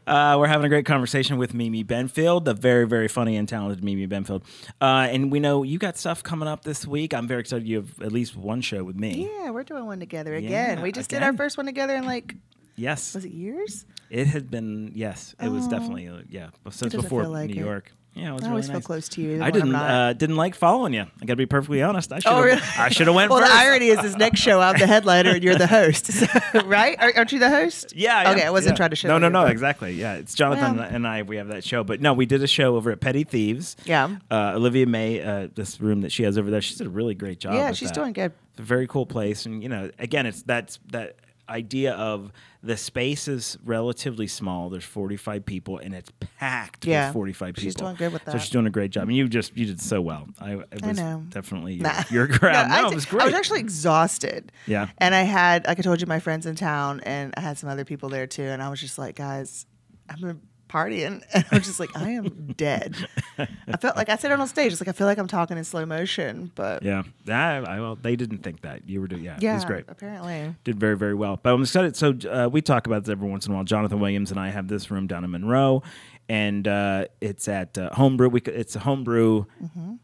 [0.07, 3.85] Uh, we're having a great conversation with Mimi Benfield, the very, very funny and talented
[3.85, 4.43] Mimi Benfield.
[4.81, 7.13] Uh, and we know you got stuff coming up this week.
[7.13, 7.69] I'm very excited.
[7.69, 9.29] You have at least one show with me.
[9.31, 10.83] Yeah, we're doing one together Yeah, again.
[10.83, 12.35] we just did our first one together in like
[12.77, 13.85] Yes, was it years?
[14.09, 14.93] it had been.
[14.95, 16.09] Yes, it was definitely.
[16.09, 17.65] Uh, yeah, since before like New it.
[17.65, 17.93] York.
[18.15, 18.75] Yeah, it was I really always nice.
[18.75, 19.41] feel close to you.
[19.43, 21.03] I didn't uh, didn't like following you.
[21.03, 22.13] I got to be perfectly honest.
[22.13, 22.61] I should Oh, really?
[22.77, 23.53] I should have went well, first.
[23.53, 26.27] the irony is, this next show, I'm the headliner and you're the host, So-
[26.65, 26.97] right?
[26.99, 27.93] Are, aren't you the host?
[27.97, 28.17] Yeah.
[28.19, 28.43] I Okay.
[28.45, 28.77] I wasn't Yeah.
[28.79, 29.09] trying to show.
[29.09, 29.47] No, no, no.
[29.47, 29.93] Exactly.
[29.93, 31.23] Yeah, it's Jonathan Well- and I.
[31.23, 33.77] We have that show, but no, we did a show over at Petty Thieves.
[33.85, 34.17] Yeah.
[34.31, 37.15] Uh, Olivia May, uh, this room that she has over there, she did a really
[37.15, 37.55] great job.
[37.55, 37.95] Yeah, she's that.
[37.95, 38.33] doing good.
[38.53, 41.15] It's a very cool place, and you know, again, it's that's that
[41.49, 42.33] idea of
[42.63, 44.69] the space is relatively small.
[44.69, 47.63] There's 45 people, and it's packed Yeah, with 45 people.
[47.63, 48.33] she's doing good with that.
[48.33, 50.27] So she's doing a great job, and you just you did so well.
[50.41, 51.23] I it I was know.
[51.31, 52.03] definitely your, Nah.
[52.11, 52.69] your crowd.
[52.69, 53.23] No, No, I it was great.
[53.23, 54.51] I was actually exhausted.
[54.67, 54.89] Yeah.
[54.99, 57.71] And I had, like I told you, my friends in town, and I had some
[57.71, 58.43] other people there too.
[58.43, 59.65] And I was just like, guys,
[60.09, 62.97] I'm partying, and I was just like, I am dead.
[63.39, 64.73] I felt like I said it on stage.
[64.73, 67.97] It's like I feel like I'm talking in slow motion, but yeah, I, I, well,
[67.97, 69.23] they didn't think that you were doing.
[69.25, 69.85] Yeah, yeah, it was great.
[69.89, 70.55] apparently.
[70.65, 71.39] did very very well.
[71.43, 71.97] But I'm excited.
[71.97, 73.65] So uh, we talk about this every once in a while.
[73.65, 75.83] Jonathan Williams and I have this room down in Monroe,
[76.29, 78.29] and uh, it's at uh, Homebrew.
[78.29, 79.45] We it's a Homebrew,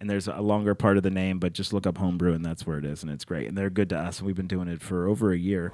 [0.01, 2.67] and there's a longer part of the name, but just look up Homebrew, and that's
[2.67, 3.49] where it is, and it's great.
[3.49, 4.19] And they're good to us.
[4.19, 5.73] and We've been doing it for over a year.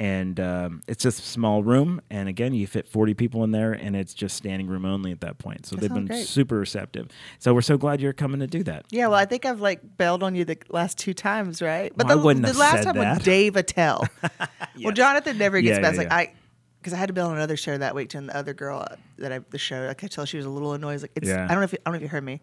[0.00, 3.72] And um, it's just a small room, and again, you fit 40 people in there,
[3.72, 5.66] and it's just standing room only at that point.
[5.66, 6.24] So That they've been great.
[6.24, 7.08] super receptive.
[7.40, 8.84] So we're so glad you're coming to do that.
[8.90, 11.92] Yeah, well, I think I've like bailed on you the last two times, right?
[11.96, 13.16] But Well, the, the last time that.
[13.16, 14.06] with Dave Attell.
[14.80, 15.94] Well, Jonathan never gets Yeah, back.
[15.94, 16.32] It's yeah, like I,
[16.78, 19.32] because I had to bail on another show that week, and the other girl that
[19.32, 21.02] I the show, I could tell she was a little annoyed.
[21.02, 21.42] Like, it's, Yeah.
[21.44, 22.40] I don't know if you, I don't know if you heard me.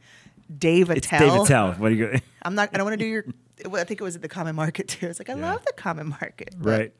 [0.57, 0.97] Dave Attell.
[0.97, 1.71] It's Dave Attell.
[1.75, 2.19] What are you?
[2.41, 2.71] I'm not.
[2.73, 3.23] I don't want to do your.
[3.69, 5.07] well, I think it was at the Common Market too.
[5.07, 6.53] It's like I love the Common Market.
[6.57, 6.91] Right.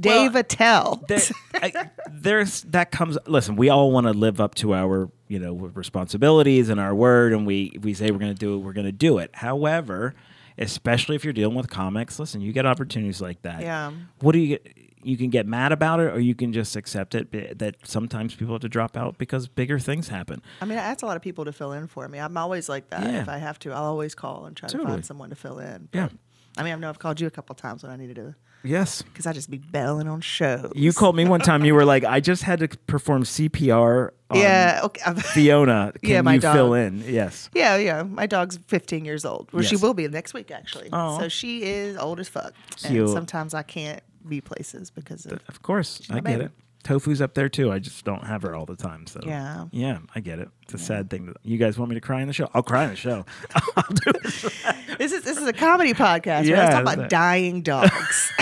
[0.00, 1.04] Dave Well, Attell.
[1.08, 1.20] there,
[1.54, 3.18] I, there's that comes.
[3.26, 7.32] Listen, we all want to live up to our you know responsibilities and our word,
[7.32, 9.30] and we we say we're going to do it, we're going to do it.
[9.34, 10.14] However,
[10.58, 13.60] especially if you're dealing with comics, listen, you get opportunities like that.
[13.62, 13.92] Yeah.
[14.20, 14.76] What do you get?
[15.02, 17.58] You can get mad about it, or you can just accept it.
[17.58, 20.42] That sometimes people have to drop out because bigger things happen.
[20.60, 22.18] I mean, I ask a lot of people to fill in for me.
[22.18, 23.02] I'm always like that.
[23.04, 23.22] Yeah.
[23.22, 25.88] If I have to, I'll always call and try to find someone to fill in.
[25.94, 26.10] Yeah.
[26.58, 29.02] I mean, I know I've called you a couple times when I needed to, Yes.
[29.02, 30.72] because I just be bailing on shows.
[30.74, 31.64] You called me one time.
[31.64, 34.80] You were like, "I just had to perform CPR on Yeah.
[34.84, 35.12] Okay.
[35.20, 35.92] Fiona.
[36.02, 37.48] Can Yeah, my you fill in?" Yes.
[37.54, 38.02] Yeah, yeah.
[38.02, 39.48] My dog's 15 years old.
[39.52, 40.90] Well, she will be next week, actually.
[40.92, 41.18] Aw.
[41.18, 42.52] So she is old as fuck.
[42.76, 43.00] Cute.
[43.00, 45.40] And sometimes I can't be places because of.
[45.48, 46.44] Of course, I get baby.
[46.44, 46.50] it.
[46.84, 47.70] Tofu's up there too.
[47.70, 49.06] I just don't have her all the time.
[49.06, 49.66] So Yeah.
[49.70, 50.48] yeah, I get it.
[50.62, 51.26] It's a sad thing.
[51.26, 52.48] That, you guys want me to cry in the show?
[52.54, 53.24] I'll cry in the show.
[53.76, 54.52] I'll do it.
[55.00, 56.44] This is this is a comedy podcast.
[56.44, 58.32] Yeah, Yeah, Let's talk about that- dying dogs.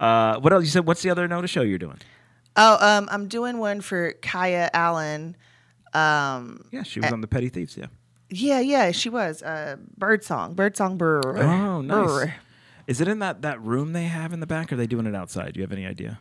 [0.00, 0.64] Uh, what else?
[0.64, 1.98] You said what's the other note of show you're doing?
[2.56, 5.36] oh, um, I'm doing one for Kaya Allen.
[5.94, 7.76] Um, Yeah, she was on the Petty Thieves.
[7.76, 7.86] Yeah.
[8.30, 9.42] yeah, yeah, she was.
[9.42, 11.20] Uh, Birdsong, Birdsong Brr.
[11.38, 12.30] Oh, nice.
[12.92, 14.70] Is it in that that room they have in the back?
[14.70, 15.54] Or are they doing it outside?
[15.54, 16.20] Do you have any idea?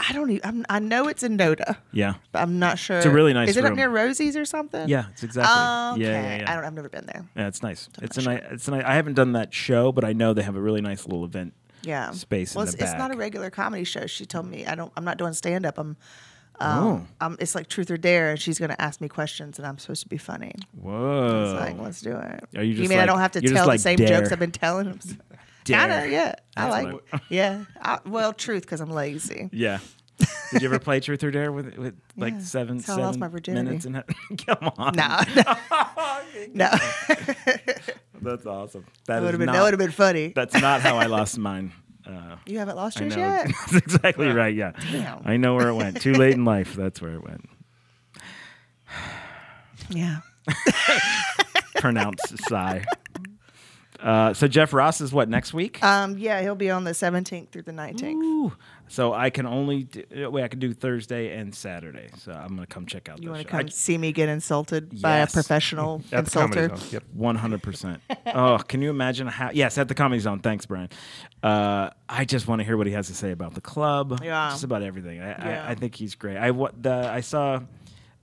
[0.00, 0.40] I don't even.
[0.48, 2.14] I'm, I know it's in Noda, Yeah.
[2.32, 2.96] but I'm not sure.
[2.96, 3.50] It's a really nice room.
[3.50, 4.88] Is it up near Rosie's or something?
[4.88, 5.52] Yeah, it's exactly.
[5.54, 6.02] Oh, okay.
[6.02, 6.50] Yeah, yeah, yeah.
[6.50, 6.64] I don't.
[6.64, 7.26] I've never been there.
[7.36, 7.88] Yeah, it's nice.
[8.00, 8.42] It's a nice.
[8.50, 8.84] It's a nice.
[8.84, 11.52] I haven't done that show, but I know they have a really nice little event.
[11.82, 12.10] Yeah.
[12.12, 14.06] Space in Well, it's, it's not a regular comedy show.
[14.06, 14.92] She told me I don't.
[14.96, 15.78] I'm not doing stand up.
[15.78, 15.96] I'm.
[16.60, 16.84] Um,
[17.20, 17.26] Oh.
[17.26, 19.78] um, it's like truth or dare, and she's going to ask me questions, and I'm
[19.78, 20.52] supposed to be funny.
[20.80, 21.52] Whoa.
[21.54, 22.44] It's like, let's do it.
[22.56, 24.08] Are you just You mean I don't have to tell like the same dare.
[24.08, 25.00] jokes I've been telling
[25.64, 26.04] Dare.
[26.04, 26.34] of, yeah.
[26.56, 26.92] I That's like.
[27.12, 27.64] what yeah.
[27.80, 29.48] I, well, truth because I'm lazy.
[29.52, 29.78] Yeah.
[30.52, 33.06] Did you ever play Truth or Dare with with like Yeah, seven that's I lost
[33.14, 33.64] seven my virginity.
[33.66, 33.84] minutes?
[33.84, 34.02] And
[34.46, 35.20] come on, No,
[36.54, 36.70] no,
[38.20, 38.84] that's awesome.
[39.06, 39.52] that That would have been not.
[39.52, 40.32] that would have been funny.
[40.34, 41.72] That's not how I lost mine.
[42.04, 43.46] Uh, You haven't lost yours yet.
[43.46, 44.54] that's exactly right.
[44.54, 45.22] Yeah, Damn.
[45.24, 46.00] I know where it went.
[46.00, 46.74] Too late in life.
[46.74, 47.48] That's where it went.
[49.90, 50.20] Yeah.
[51.76, 52.84] Pronounced sigh.
[54.00, 55.82] Uh, so Jeff Ross is what next week?
[55.82, 58.14] Um, yeah, he'll be on the 17th through the 19th.
[58.22, 58.52] Ooh.
[58.90, 60.44] So I can only do, wait.
[60.44, 62.08] I can do Thursday and Saturday.
[62.16, 63.22] So I'm gonna come check out.
[63.22, 66.78] You want to come see me get insulted by a professional At the Comedy insulter?
[66.78, 66.88] Zone.
[66.92, 67.04] Yep.
[67.12, 68.00] One hundred percent.
[68.26, 69.50] Oh, can you imagine how?
[69.52, 70.38] Yes, at the Comedy Zone.
[70.40, 70.88] Thanks, Brian.
[71.42, 74.20] Uh, I just want to hear what he has to say about the club.
[74.22, 74.48] Yeah.
[74.50, 75.20] just about everything.
[75.20, 75.64] I, Yeah.
[75.68, 76.38] I, I think he's great.
[76.38, 77.60] I what the I saw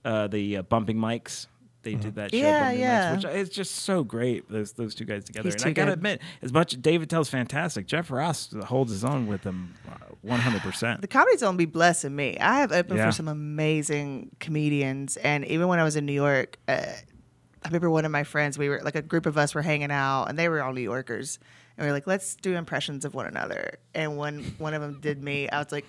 [0.04, 1.46] uh, the uh, bumping mics.
[1.86, 2.36] They did that show.
[2.36, 3.14] Yeah, yeah.
[3.16, 4.50] Mics, which is just so great.
[4.50, 5.48] Those those two guys together.
[5.48, 5.98] He's and I gotta good.
[5.98, 9.74] admit, as much Dave Attell's fantastic, Jeff Ross holds his own with them,
[10.22, 11.00] one hundred percent.
[11.00, 12.36] The Comedy Zone be blessing me.
[12.38, 13.06] I have opened Yeah.
[13.06, 17.88] for some amazing comedians, and even when I was in New York, uh, I remember
[17.90, 18.58] one of my friends.
[18.58, 20.80] We were like a group of us were hanging out, and they were all New
[20.82, 21.38] Yorkers,
[21.76, 24.98] and we were like, "Let's do impressions of one another." And when one of them
[25.00, 25.86] did me, I was like.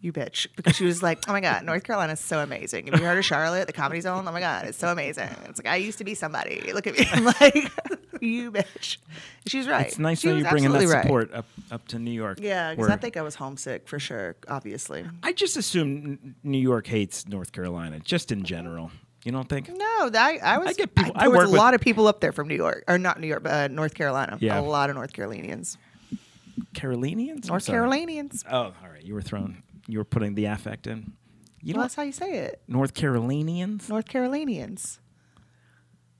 [0.00, 2.86] You bitch, because she was like, "Oh my god, North Carolina is so amazing.
[2.86, 4.26] Have you heard of Charlotte, the Comedy Zone?
[4.28, 6.70] Oh my god, it's so amazing." It's like I used to be somebody.
[6.72, 7.68] Look at me, I'm like,
[8.20, 8.98] "You bitch."
[9.48, 9.86] She's right.
[9.88, 11.02] It's nice She that you're bringing that absolutely right.
[11.02, 12.38] support up up to New York.
[12.40, 14.36] Yeah, because I think I was homesick for sure.
[14.46, 18.92] Obviously, I just assume New York hates North Carolina, just in general.
[19.24, 19.68] You don't think?
[19.68, 20.68] No, I, I was.
[20.68, 22.54] I get people- I there was work a lot of people up there from New
[22.54, 24.38] York, or not New York, but uh, North Carolina.
[24.40, 24.60] Yeah.
[24.60, 25.76] a lot of North Carolinians.
[26.74, 27.48] Carolinians?
[27.48, 27.66] North.
[27.66, 28.44] Carolinians.
[28.50, 29.02] Oh, all right.
[29.02, 29.62] You were throwing.
[29.88, 31.14] You were putting the affect in.
[31.60, 32.62] You well, know, that's how you say it.
[32.68, 33.88] North Carolinians.
[33.88, 35.00] North Carolinians.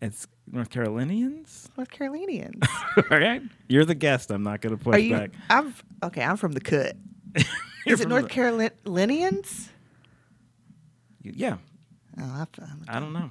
[0.01, 1.69] It's North Carolinians.
[1.77, 2.63] North Carolinians.
[3.11, 3.43] all right.
[3.69, 4.31] You're the guest.
[4.31, 5.17] I'm not going to push Are you?
[5.17, 5.31] back.
[5.51, 6.23] I'm okay.
[6.23, 6.97] I'm from the cut.
[7.87, 9.71] Is it North Carolinians?
[11.23, 11.59] Yeah.
[12.21, 13.31] Oh, I, have to, I'm I don't know.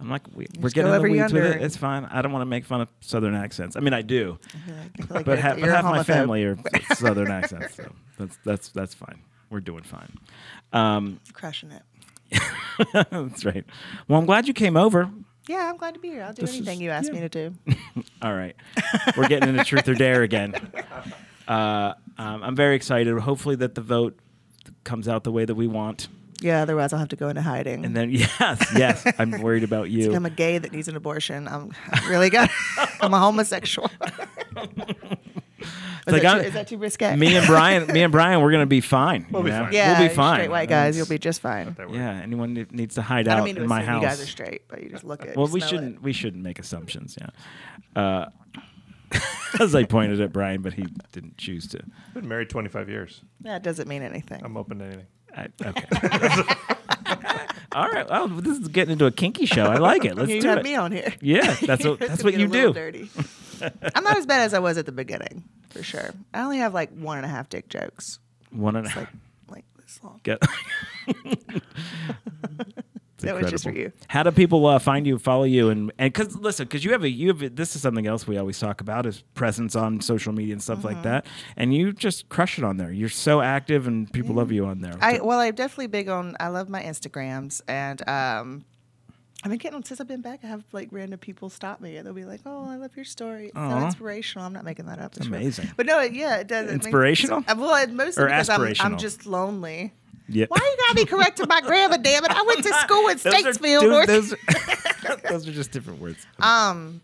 [0.00, 1.62] I'm like we, we're getting in the weeds with it.
[1.62, 2.06] It's fine.
[2.06, 3.76] I don't want to make fun of Southern accents.
[3.76, 6.56] I mean, I do, I like, I like but, ha- but half my family are
[6.94, 9.20] Southern accents, so that's that's that's fine.
[9.50, 10.16] We're doing fine.
[10.72, 11.82] Um, crushing it.
[13.10, 13.64] that's right.
[14.08, 15.10] Well, I'm glad you came over.
[15.48, 16.22] Yeah, I'm glad to be here.
[16.22, 17.14] I'll do This anything is- you ask yeah.
[17.20, 17.54] me to do.
[18.22, 18.54] All right.
[19.16, 20.54] We're getting into truth or dare again.
[21.48, 23.18] Uh, um, I'm very excited.
[23.18, 24.16] Hopefully that the vote
[24.84, 26.06] comes out the way that we want.
[26.40, 27.84] Yeah, otherwise I'll have to go into hiding.
[27.84, 30.14] And then yes, yes, I'm worried about you.
[30.14, 31.48] I'm a gay that needs an abortion.
[31.48, 32.50] I'm I really got.
[33.00, 33.90] I'm a homosexual.
[36.06, 37.16] Is, like that too, is that too risque?
[37.16, 39.26] me and Brian, me and Brian, we're gonna be fine.
[39.30, 39.64] We'll be know?
[39.64, 39.72] fine.
[39.72, 40.36] yeah, we'll be fine.
[40.36, 41.76] Straight white guys, you'll be just fine.
[41.90, 44.02] Yeah, anyone that needs to hide I out don't mean in my house.
[44.02, 45.36] you guys are straight, but you just look at.
[45.36, 45.96] well, we shouldn't.
[45.96, 46.02] It.
[46.02, 47.16] We shouldn't make assumptions.
[47.20, 48.02] Yeah.
[48.02, 48.28] Uh,
[49.60, 51.80] as I pointed at Brian, but he didn't choose to.
[52.08, 53.22] I've Been married 25 years.
[53.40, 54.40] That doesn't mean anything.
[54.44, 55.06] I'm open to anything.
[55.36, 55.84] I, okay.
[57.72, 58.08] All right.
[58.08, 59.64] Well, this is getting into a kinky show.
[59.64, 60.16] I like it.
[60.16, 60.64] Let's you do have it.
[60.64, 61.14] me on here.
[61.20, 62.72] Yeah, that's what that's what you do.
[62.72, 63.08] Dirty.
[63.94, 66.10] I'm not as bad as I was at the beginning, for sure.
[66.34, 68.18] I only have like one and a half dick jokes,
[68.50, 69.14] One and a like half.
[69.48, 70.20] like this long.
[70.22, 70.42] Get.
[73.22, 73.92] That was just for you.
[74.08, 77.04] How do people uh, find you, follow you, and and because listen, because you have
[77.04, 80.00] a you have a, this is something else we always talk about is presence on
[80.00, 80.86] social media and stuff Mm-hmm.
[80.86, 82.90] like that, and you just crush it on there.
[82.90, 84.94] You're so active, and people love you on there.
[85.02, 86.34] I well, I'm definitely big on.
[86.40, 88.64] I love my Instagrams, and um,
[89.42, 90.40] I've been getting since I've been back.
[90.44, 93.04] I have like random people stop me, and they'll be like, "Oh, I love your
[93.06, 93.46] story.
[93.46, 93.86] It's so Aw.
[93.86, 95.16] inspirational." I'm not making that up.
[95.16, 95.40] It's real.
[95.40, 95.70] amazing.
[95.76, 96.64] But no, yeah, it does.
[96.68, 97.44] it makes- Inspirational?
[97.48, 98.84] uh, well, it mostly Or because I'm, aspirational?
[98.84, 99.94] I'm just lonely.
[100.28, 100.44] yeah.
[100.48, 101.96] Why you gotta be correcting my grammar?
[101.98, 102.30] Damn it!
[102.32, 104.06] I went to school in Those are- Statesville, dude, North.
[104.08, 104.34] those,
[105.28, 106.26] those are just different words.
[106.38, 107.00] Um,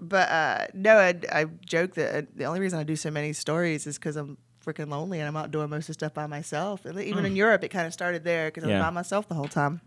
[0.00, 3.32] but uh, no, I, I joke that uh, the only reason I do so many
[3.32, 6.26] stories is because I'm freaking lonely and I'm out doing most of the stuff by
[6.26, 6.84] myself.
[6.84, 8.68] And even in Europe, it kind of started there because I.
[8.68, 8.78] Yeah.
[8.78, 9.80] was by myself the whole time.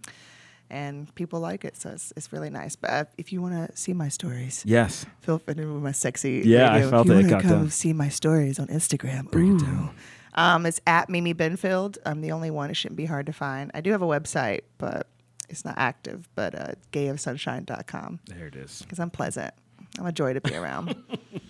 [0.73, 2.75] And people like it, so it's, it's really nice.
[2.75, 5.05] But uh, if you want to see my stories, yes.
[5.21, 6.41] feel free with my sexy.
[6.43, 7.69] Yeah, I felt if you wanna got come done.
[7.69, 9.33] see my stories on Instagram.
[9.35, 9.89] Ooh.
[10.33, 11.99] Um, it's at Mimi Benfield.
[12.07, 12.71] I'm the only one.
[12.71, 13.69] It shouldn't be hard to find.
[13.75, 15.07] I do have a website, but
[15.47, 16.27] it's not active.
[16.33, 18.81] But uh, gayofsunshine.com There it is.
[18.81, 19.53] because I'm pleasant.
[19.99, 20.95] I'm a joy to be around.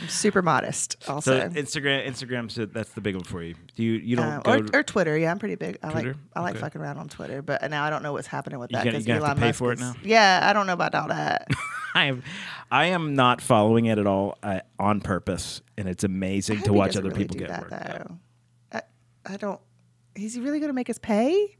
[0.00, 1.60] I'm super modest, Also, So also.
[1.60, 3.54] Instagram, Instagram, so that's the big one for you.
[3.76, 4.52] Do you you don't Uh, go?
[4.52, 5.78] or, to- or Twitter, yeah, I'm pretty big.
[5.82, 6.08] I Twitter?
[6.08, 6.60] like I like Okay.
[6.60, 9.14] fucking around on Twitter, but now I don't know what's happening with that because you
[9.14, 9.94] gotta have Elon to pay Musk for it is- now?
[10.02, 11.48] Yeah, I don't know about all that.
[11.94, 12.22] I am,
[12.72, 16.96] I am not following it at all uh, on purpose, and it's amazing to watch
[16.96, 18.08] other really people do get that, worked up.
[18.72, 18.80] though.
[19.28, 19.60] I, I don't.
[20.16, 21.56] Is he really going to make us pay?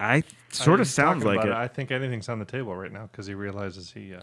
[0.00, 1.54] I sort of sounds like about it.
[1.54, 4.12] I think anything's on the table right now because he realizes he.
[4.14, 4.20] Uh,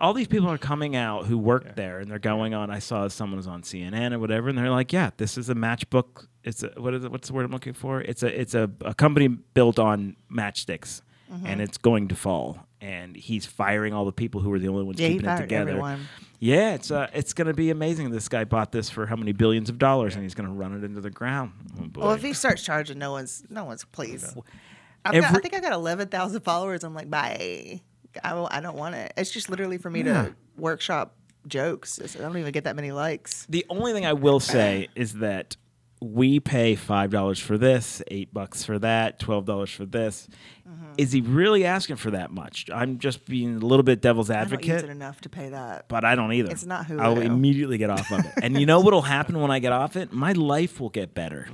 [0.00, 1.72] All these people are coming out who worked Yeah.
[1.74, 2.70] there, and they're going on.
[2.70, 5.54] I saw someone was on CNN or whatever, and they're like, "Yeah, this is a
[5.54, 6.26] matchbook.
[6.42, 7.10] It's a, what is it?
[7.12, 8.00] What's the word I'm looking for?
[8.00, 11.46] It's a it's a, a company built on matchsticks, Mm-hmm.
[11.46, 14.84] and it's going to fall." And he's firing all the people who were the only
[14.84, 15.68] ones Yeah, he keeping it together.
[15.72, 16.08] everyone.
[16.38, 18.10] Yeah, it's uh, it's going to be amazing.
[18.10, 20.72] This guy bought this for how many billions of dollars, and he's going to run
[20.74, 21.52] it into the ground.
[21.78, 22.00] Oh.
[22.00, 24.34] Well, if he starts charging, no one's no one's pleased.
[25.04, 26.84] I've got, I think I got eleven thousand followers.
[26.84, 27.82] I'm like, bye.
[28.24, 29.12] I, will- I don't want it.
[29.16, 30.24] It's just literally for me Yeah.
[30.26, 31.14] to workshop
[31.46, 31.98] jokes.
[31.98, 33.46] It's- I don't even get that many likes.
[33.48, 35.56] The only thing I will say is that
[36.02, 40.28] we pay five dollars for this, eight bucks for that, twelve dollars for this.
[40.66, 40.92] Mm-hmm.
[40.96, 42.66] Is he really asking for that much?
[42.72, 44.84] I'm just being a little bit devil's I don't use advocate.
[44.84, 45.88] it enough to pay that.
[45.88, 46.50] but I don't either.
[46.52, 48.32] It's not who I'll immediately get off of it.
[48.42, 50.10] And you know what'll happen when I get off it?
[50.12, 51.48] My life will get better.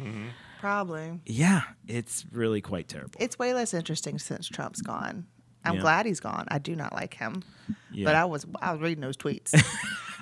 [0.60, 1.20] Probably.
[1.26, 3.12] Yeah, it's really quite terrible.
[3.18, 5.26] It's way less interesting since Trump's gone.
[5.66, 5.80] I'm Yeah.
[5.80, 6.46] glad he's gone.
[6.48, 7.42] I do not like him.
[7.90, 8.04] Yeah.
[8.04, 9.52] But I was I was reading those tweets.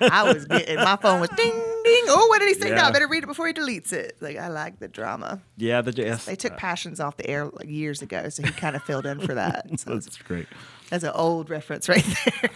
[0.01, 2.03] I was getting my phone was ding ding.
[2.07, 2.69] Oh, what did he say?
[2.69, 2.87] Yeah.
[2.87, 4.17] I better read it before he deletes it.
[4.19, 5.41] Like I like the drama.
[5.57, 8.75] yeah, the yes, They took passions off the air like years ago, so he kind
[8.75, 9.67] of filled in for that.
[9.79, 10.47] So that's great.
[10.89, 12.05] that's an old reference right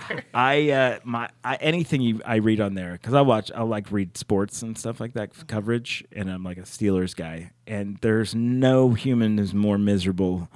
[0.07, 0.23] there.
[0.33, 3.91] I uh my I, anything you I read on there because I watch I like
[3.91, 8.33] read sports and stuff like that coverage and I'm like a Steelers guy and there's
[8.33, 10.49] no human is more miserable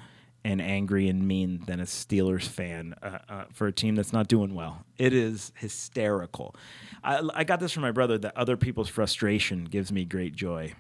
[0.45, 4.27] and angry and mean than a Steelers fan uh, uh, for a team that's not
[4.27, 4.85] doing well.
[4.97, 6.55] It is hysterical.
[7.03, 10.73] I, I got this from my brother that other people's frustration gives me great joy.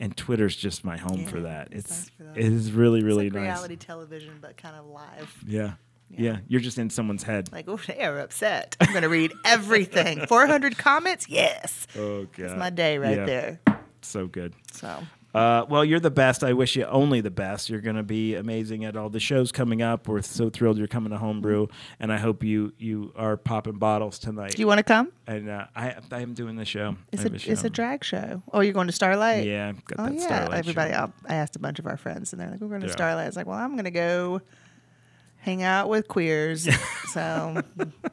[0.00, 1.68] And Twitter's just my home for that.
[1.70, 2.36] it's for that.
[2.36, 3.54] it is really really it's like nice.
[3.54, 5.34] reality television, but kind of live.
[5.46, 5.72] Yeah.
[6.10, 7.50] yeah, You're just in someone's head.
[7.50, 8.76] Like, oh, they are upset.
[8.80, 10.26] I'm gonna read everything.
[10.28, 11.86] 400 comments, yes.
[11.96, 13.24] oh god, That's my day right Yeah.
[13.24, 13.60] there.
[14.02, 14.52] So good.
[14.72, 15.02] So
[15.36, 16.42] Uh, well, you're the best.
[16.42, 17.68] I wish you only the best.
[17.68, 20.08] You're going to be amazing at all the shows coming up.
[20.08, 21.66] We're so thrilled you're coming to Homebrew,
[22.00, 24.52] and I hope you you are popping bottles tonight.
[24.52, 25.12] do you want to come?
[25.26, 26.96] and uh, I I am doing the show.
[27.12, 28.42] It's I a have it's a drag show.
[28.52, 29.44] Oh, you're going to Starlight?
[29.46, 30.92] Yeah, I've got Oh that yeah, Starlight everybody.
[30.92, 31.12] show.
[31.28, 32.92] I, asked a bunch of our friends, and they're like, "We're going to Yeah.
[32.94, 34.40] Starlight." I was like, "Well, I'm going to go
[35.38, 36.66] hang out with queers,
[37.12, 37.60] so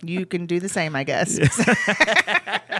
[0.03, 1.39] you can do the same, I guess."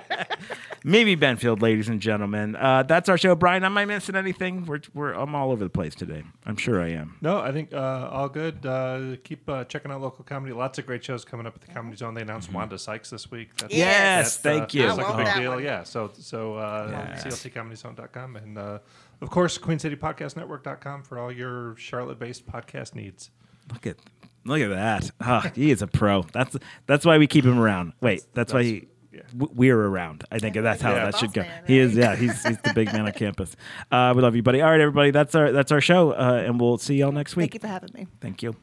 [0.85, 2.55] Mimi Benfield, ladies and gentlemen.
[2.57, 3.35] Uh, that's our show.
[3.35, 4.65] Brian, am I missing anything?
[4.65, 6.23] We're, we're I'm all over the place today.
[6.45, 7.15] I'm sure I am.
[7.21, 8.65] No, I think uh, all good.
[8.65, 10.51] Uh, keep uh, checking out local comedy.
[10.53, 12.13] Lots of great shows coming up at the Comedy Zone.
[12.13, 13.55] They announced Wanda Sykes this week.
[13.57, 14.81] That's, Yes, that's, uh, thank you.
[14.83, 15.51] Feels like I a big that deal.
[15.51, 15.63] one.
[15.63, 15.83] Yeah.
[15.83, 17.23] So so uh, Yes.
[17.25, 18.79] cltcomedyzone.com and uh,
[19.21, 23.29] of course QueenCityPodcastNetwork.com for all your Charlotte-based podcast needs.
[23.71, 23.97] Look at
[24.43, 25.11] look at that.
[25.21, 26.23] Ah, he is a pro.
[26.33, 27.93] That's that's why we keep him around.
[28.01, 29.21] Wait, that's, why he, yeah.
[29.37, 30.23] w- we're around.
[30.31, 31.05] I think that's how Yeah.
[31.05, 31.41] that should go.
[31.41, 31.95] man, He is.
[31.95, 33.55] Yeah, he's he's the big man on campus.
[33.91, 34.61] Uh, we love you, buddy.
[34.61, 35.11] All right, everybody.
[35.11, 37.51] That's our that's our show, uh, and we'll see y'all next week.
[37.51, 38.07] Thank you for having me.
[38.21, 38.55] Thank you.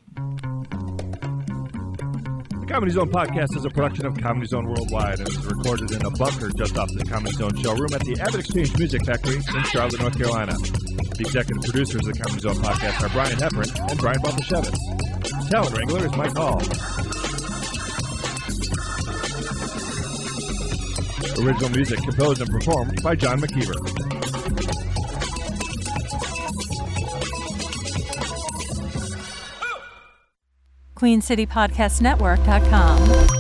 [2.61, 6.05] The Comedy Zone podcast is a production of Comedy Zone Worldwide and is recorded in
[6.07, 10.01] a bunker just off the Comedy Zone showroom at the AvidXchange Music Factory in Charlotte,
[10.01, 10.53] North Carolina.
[10.55, 15.51] The executive producers of the Comedy Zone podcast are Brian Heffron and Brian Baltashevitz.
[15.51, 16.63] Talent Wrangler is Mike Hall.
[21.41, 23.75] Original music composed and performed by John McKeever.
[30.97, 33.40] QueenCityPodcastNetwork.com.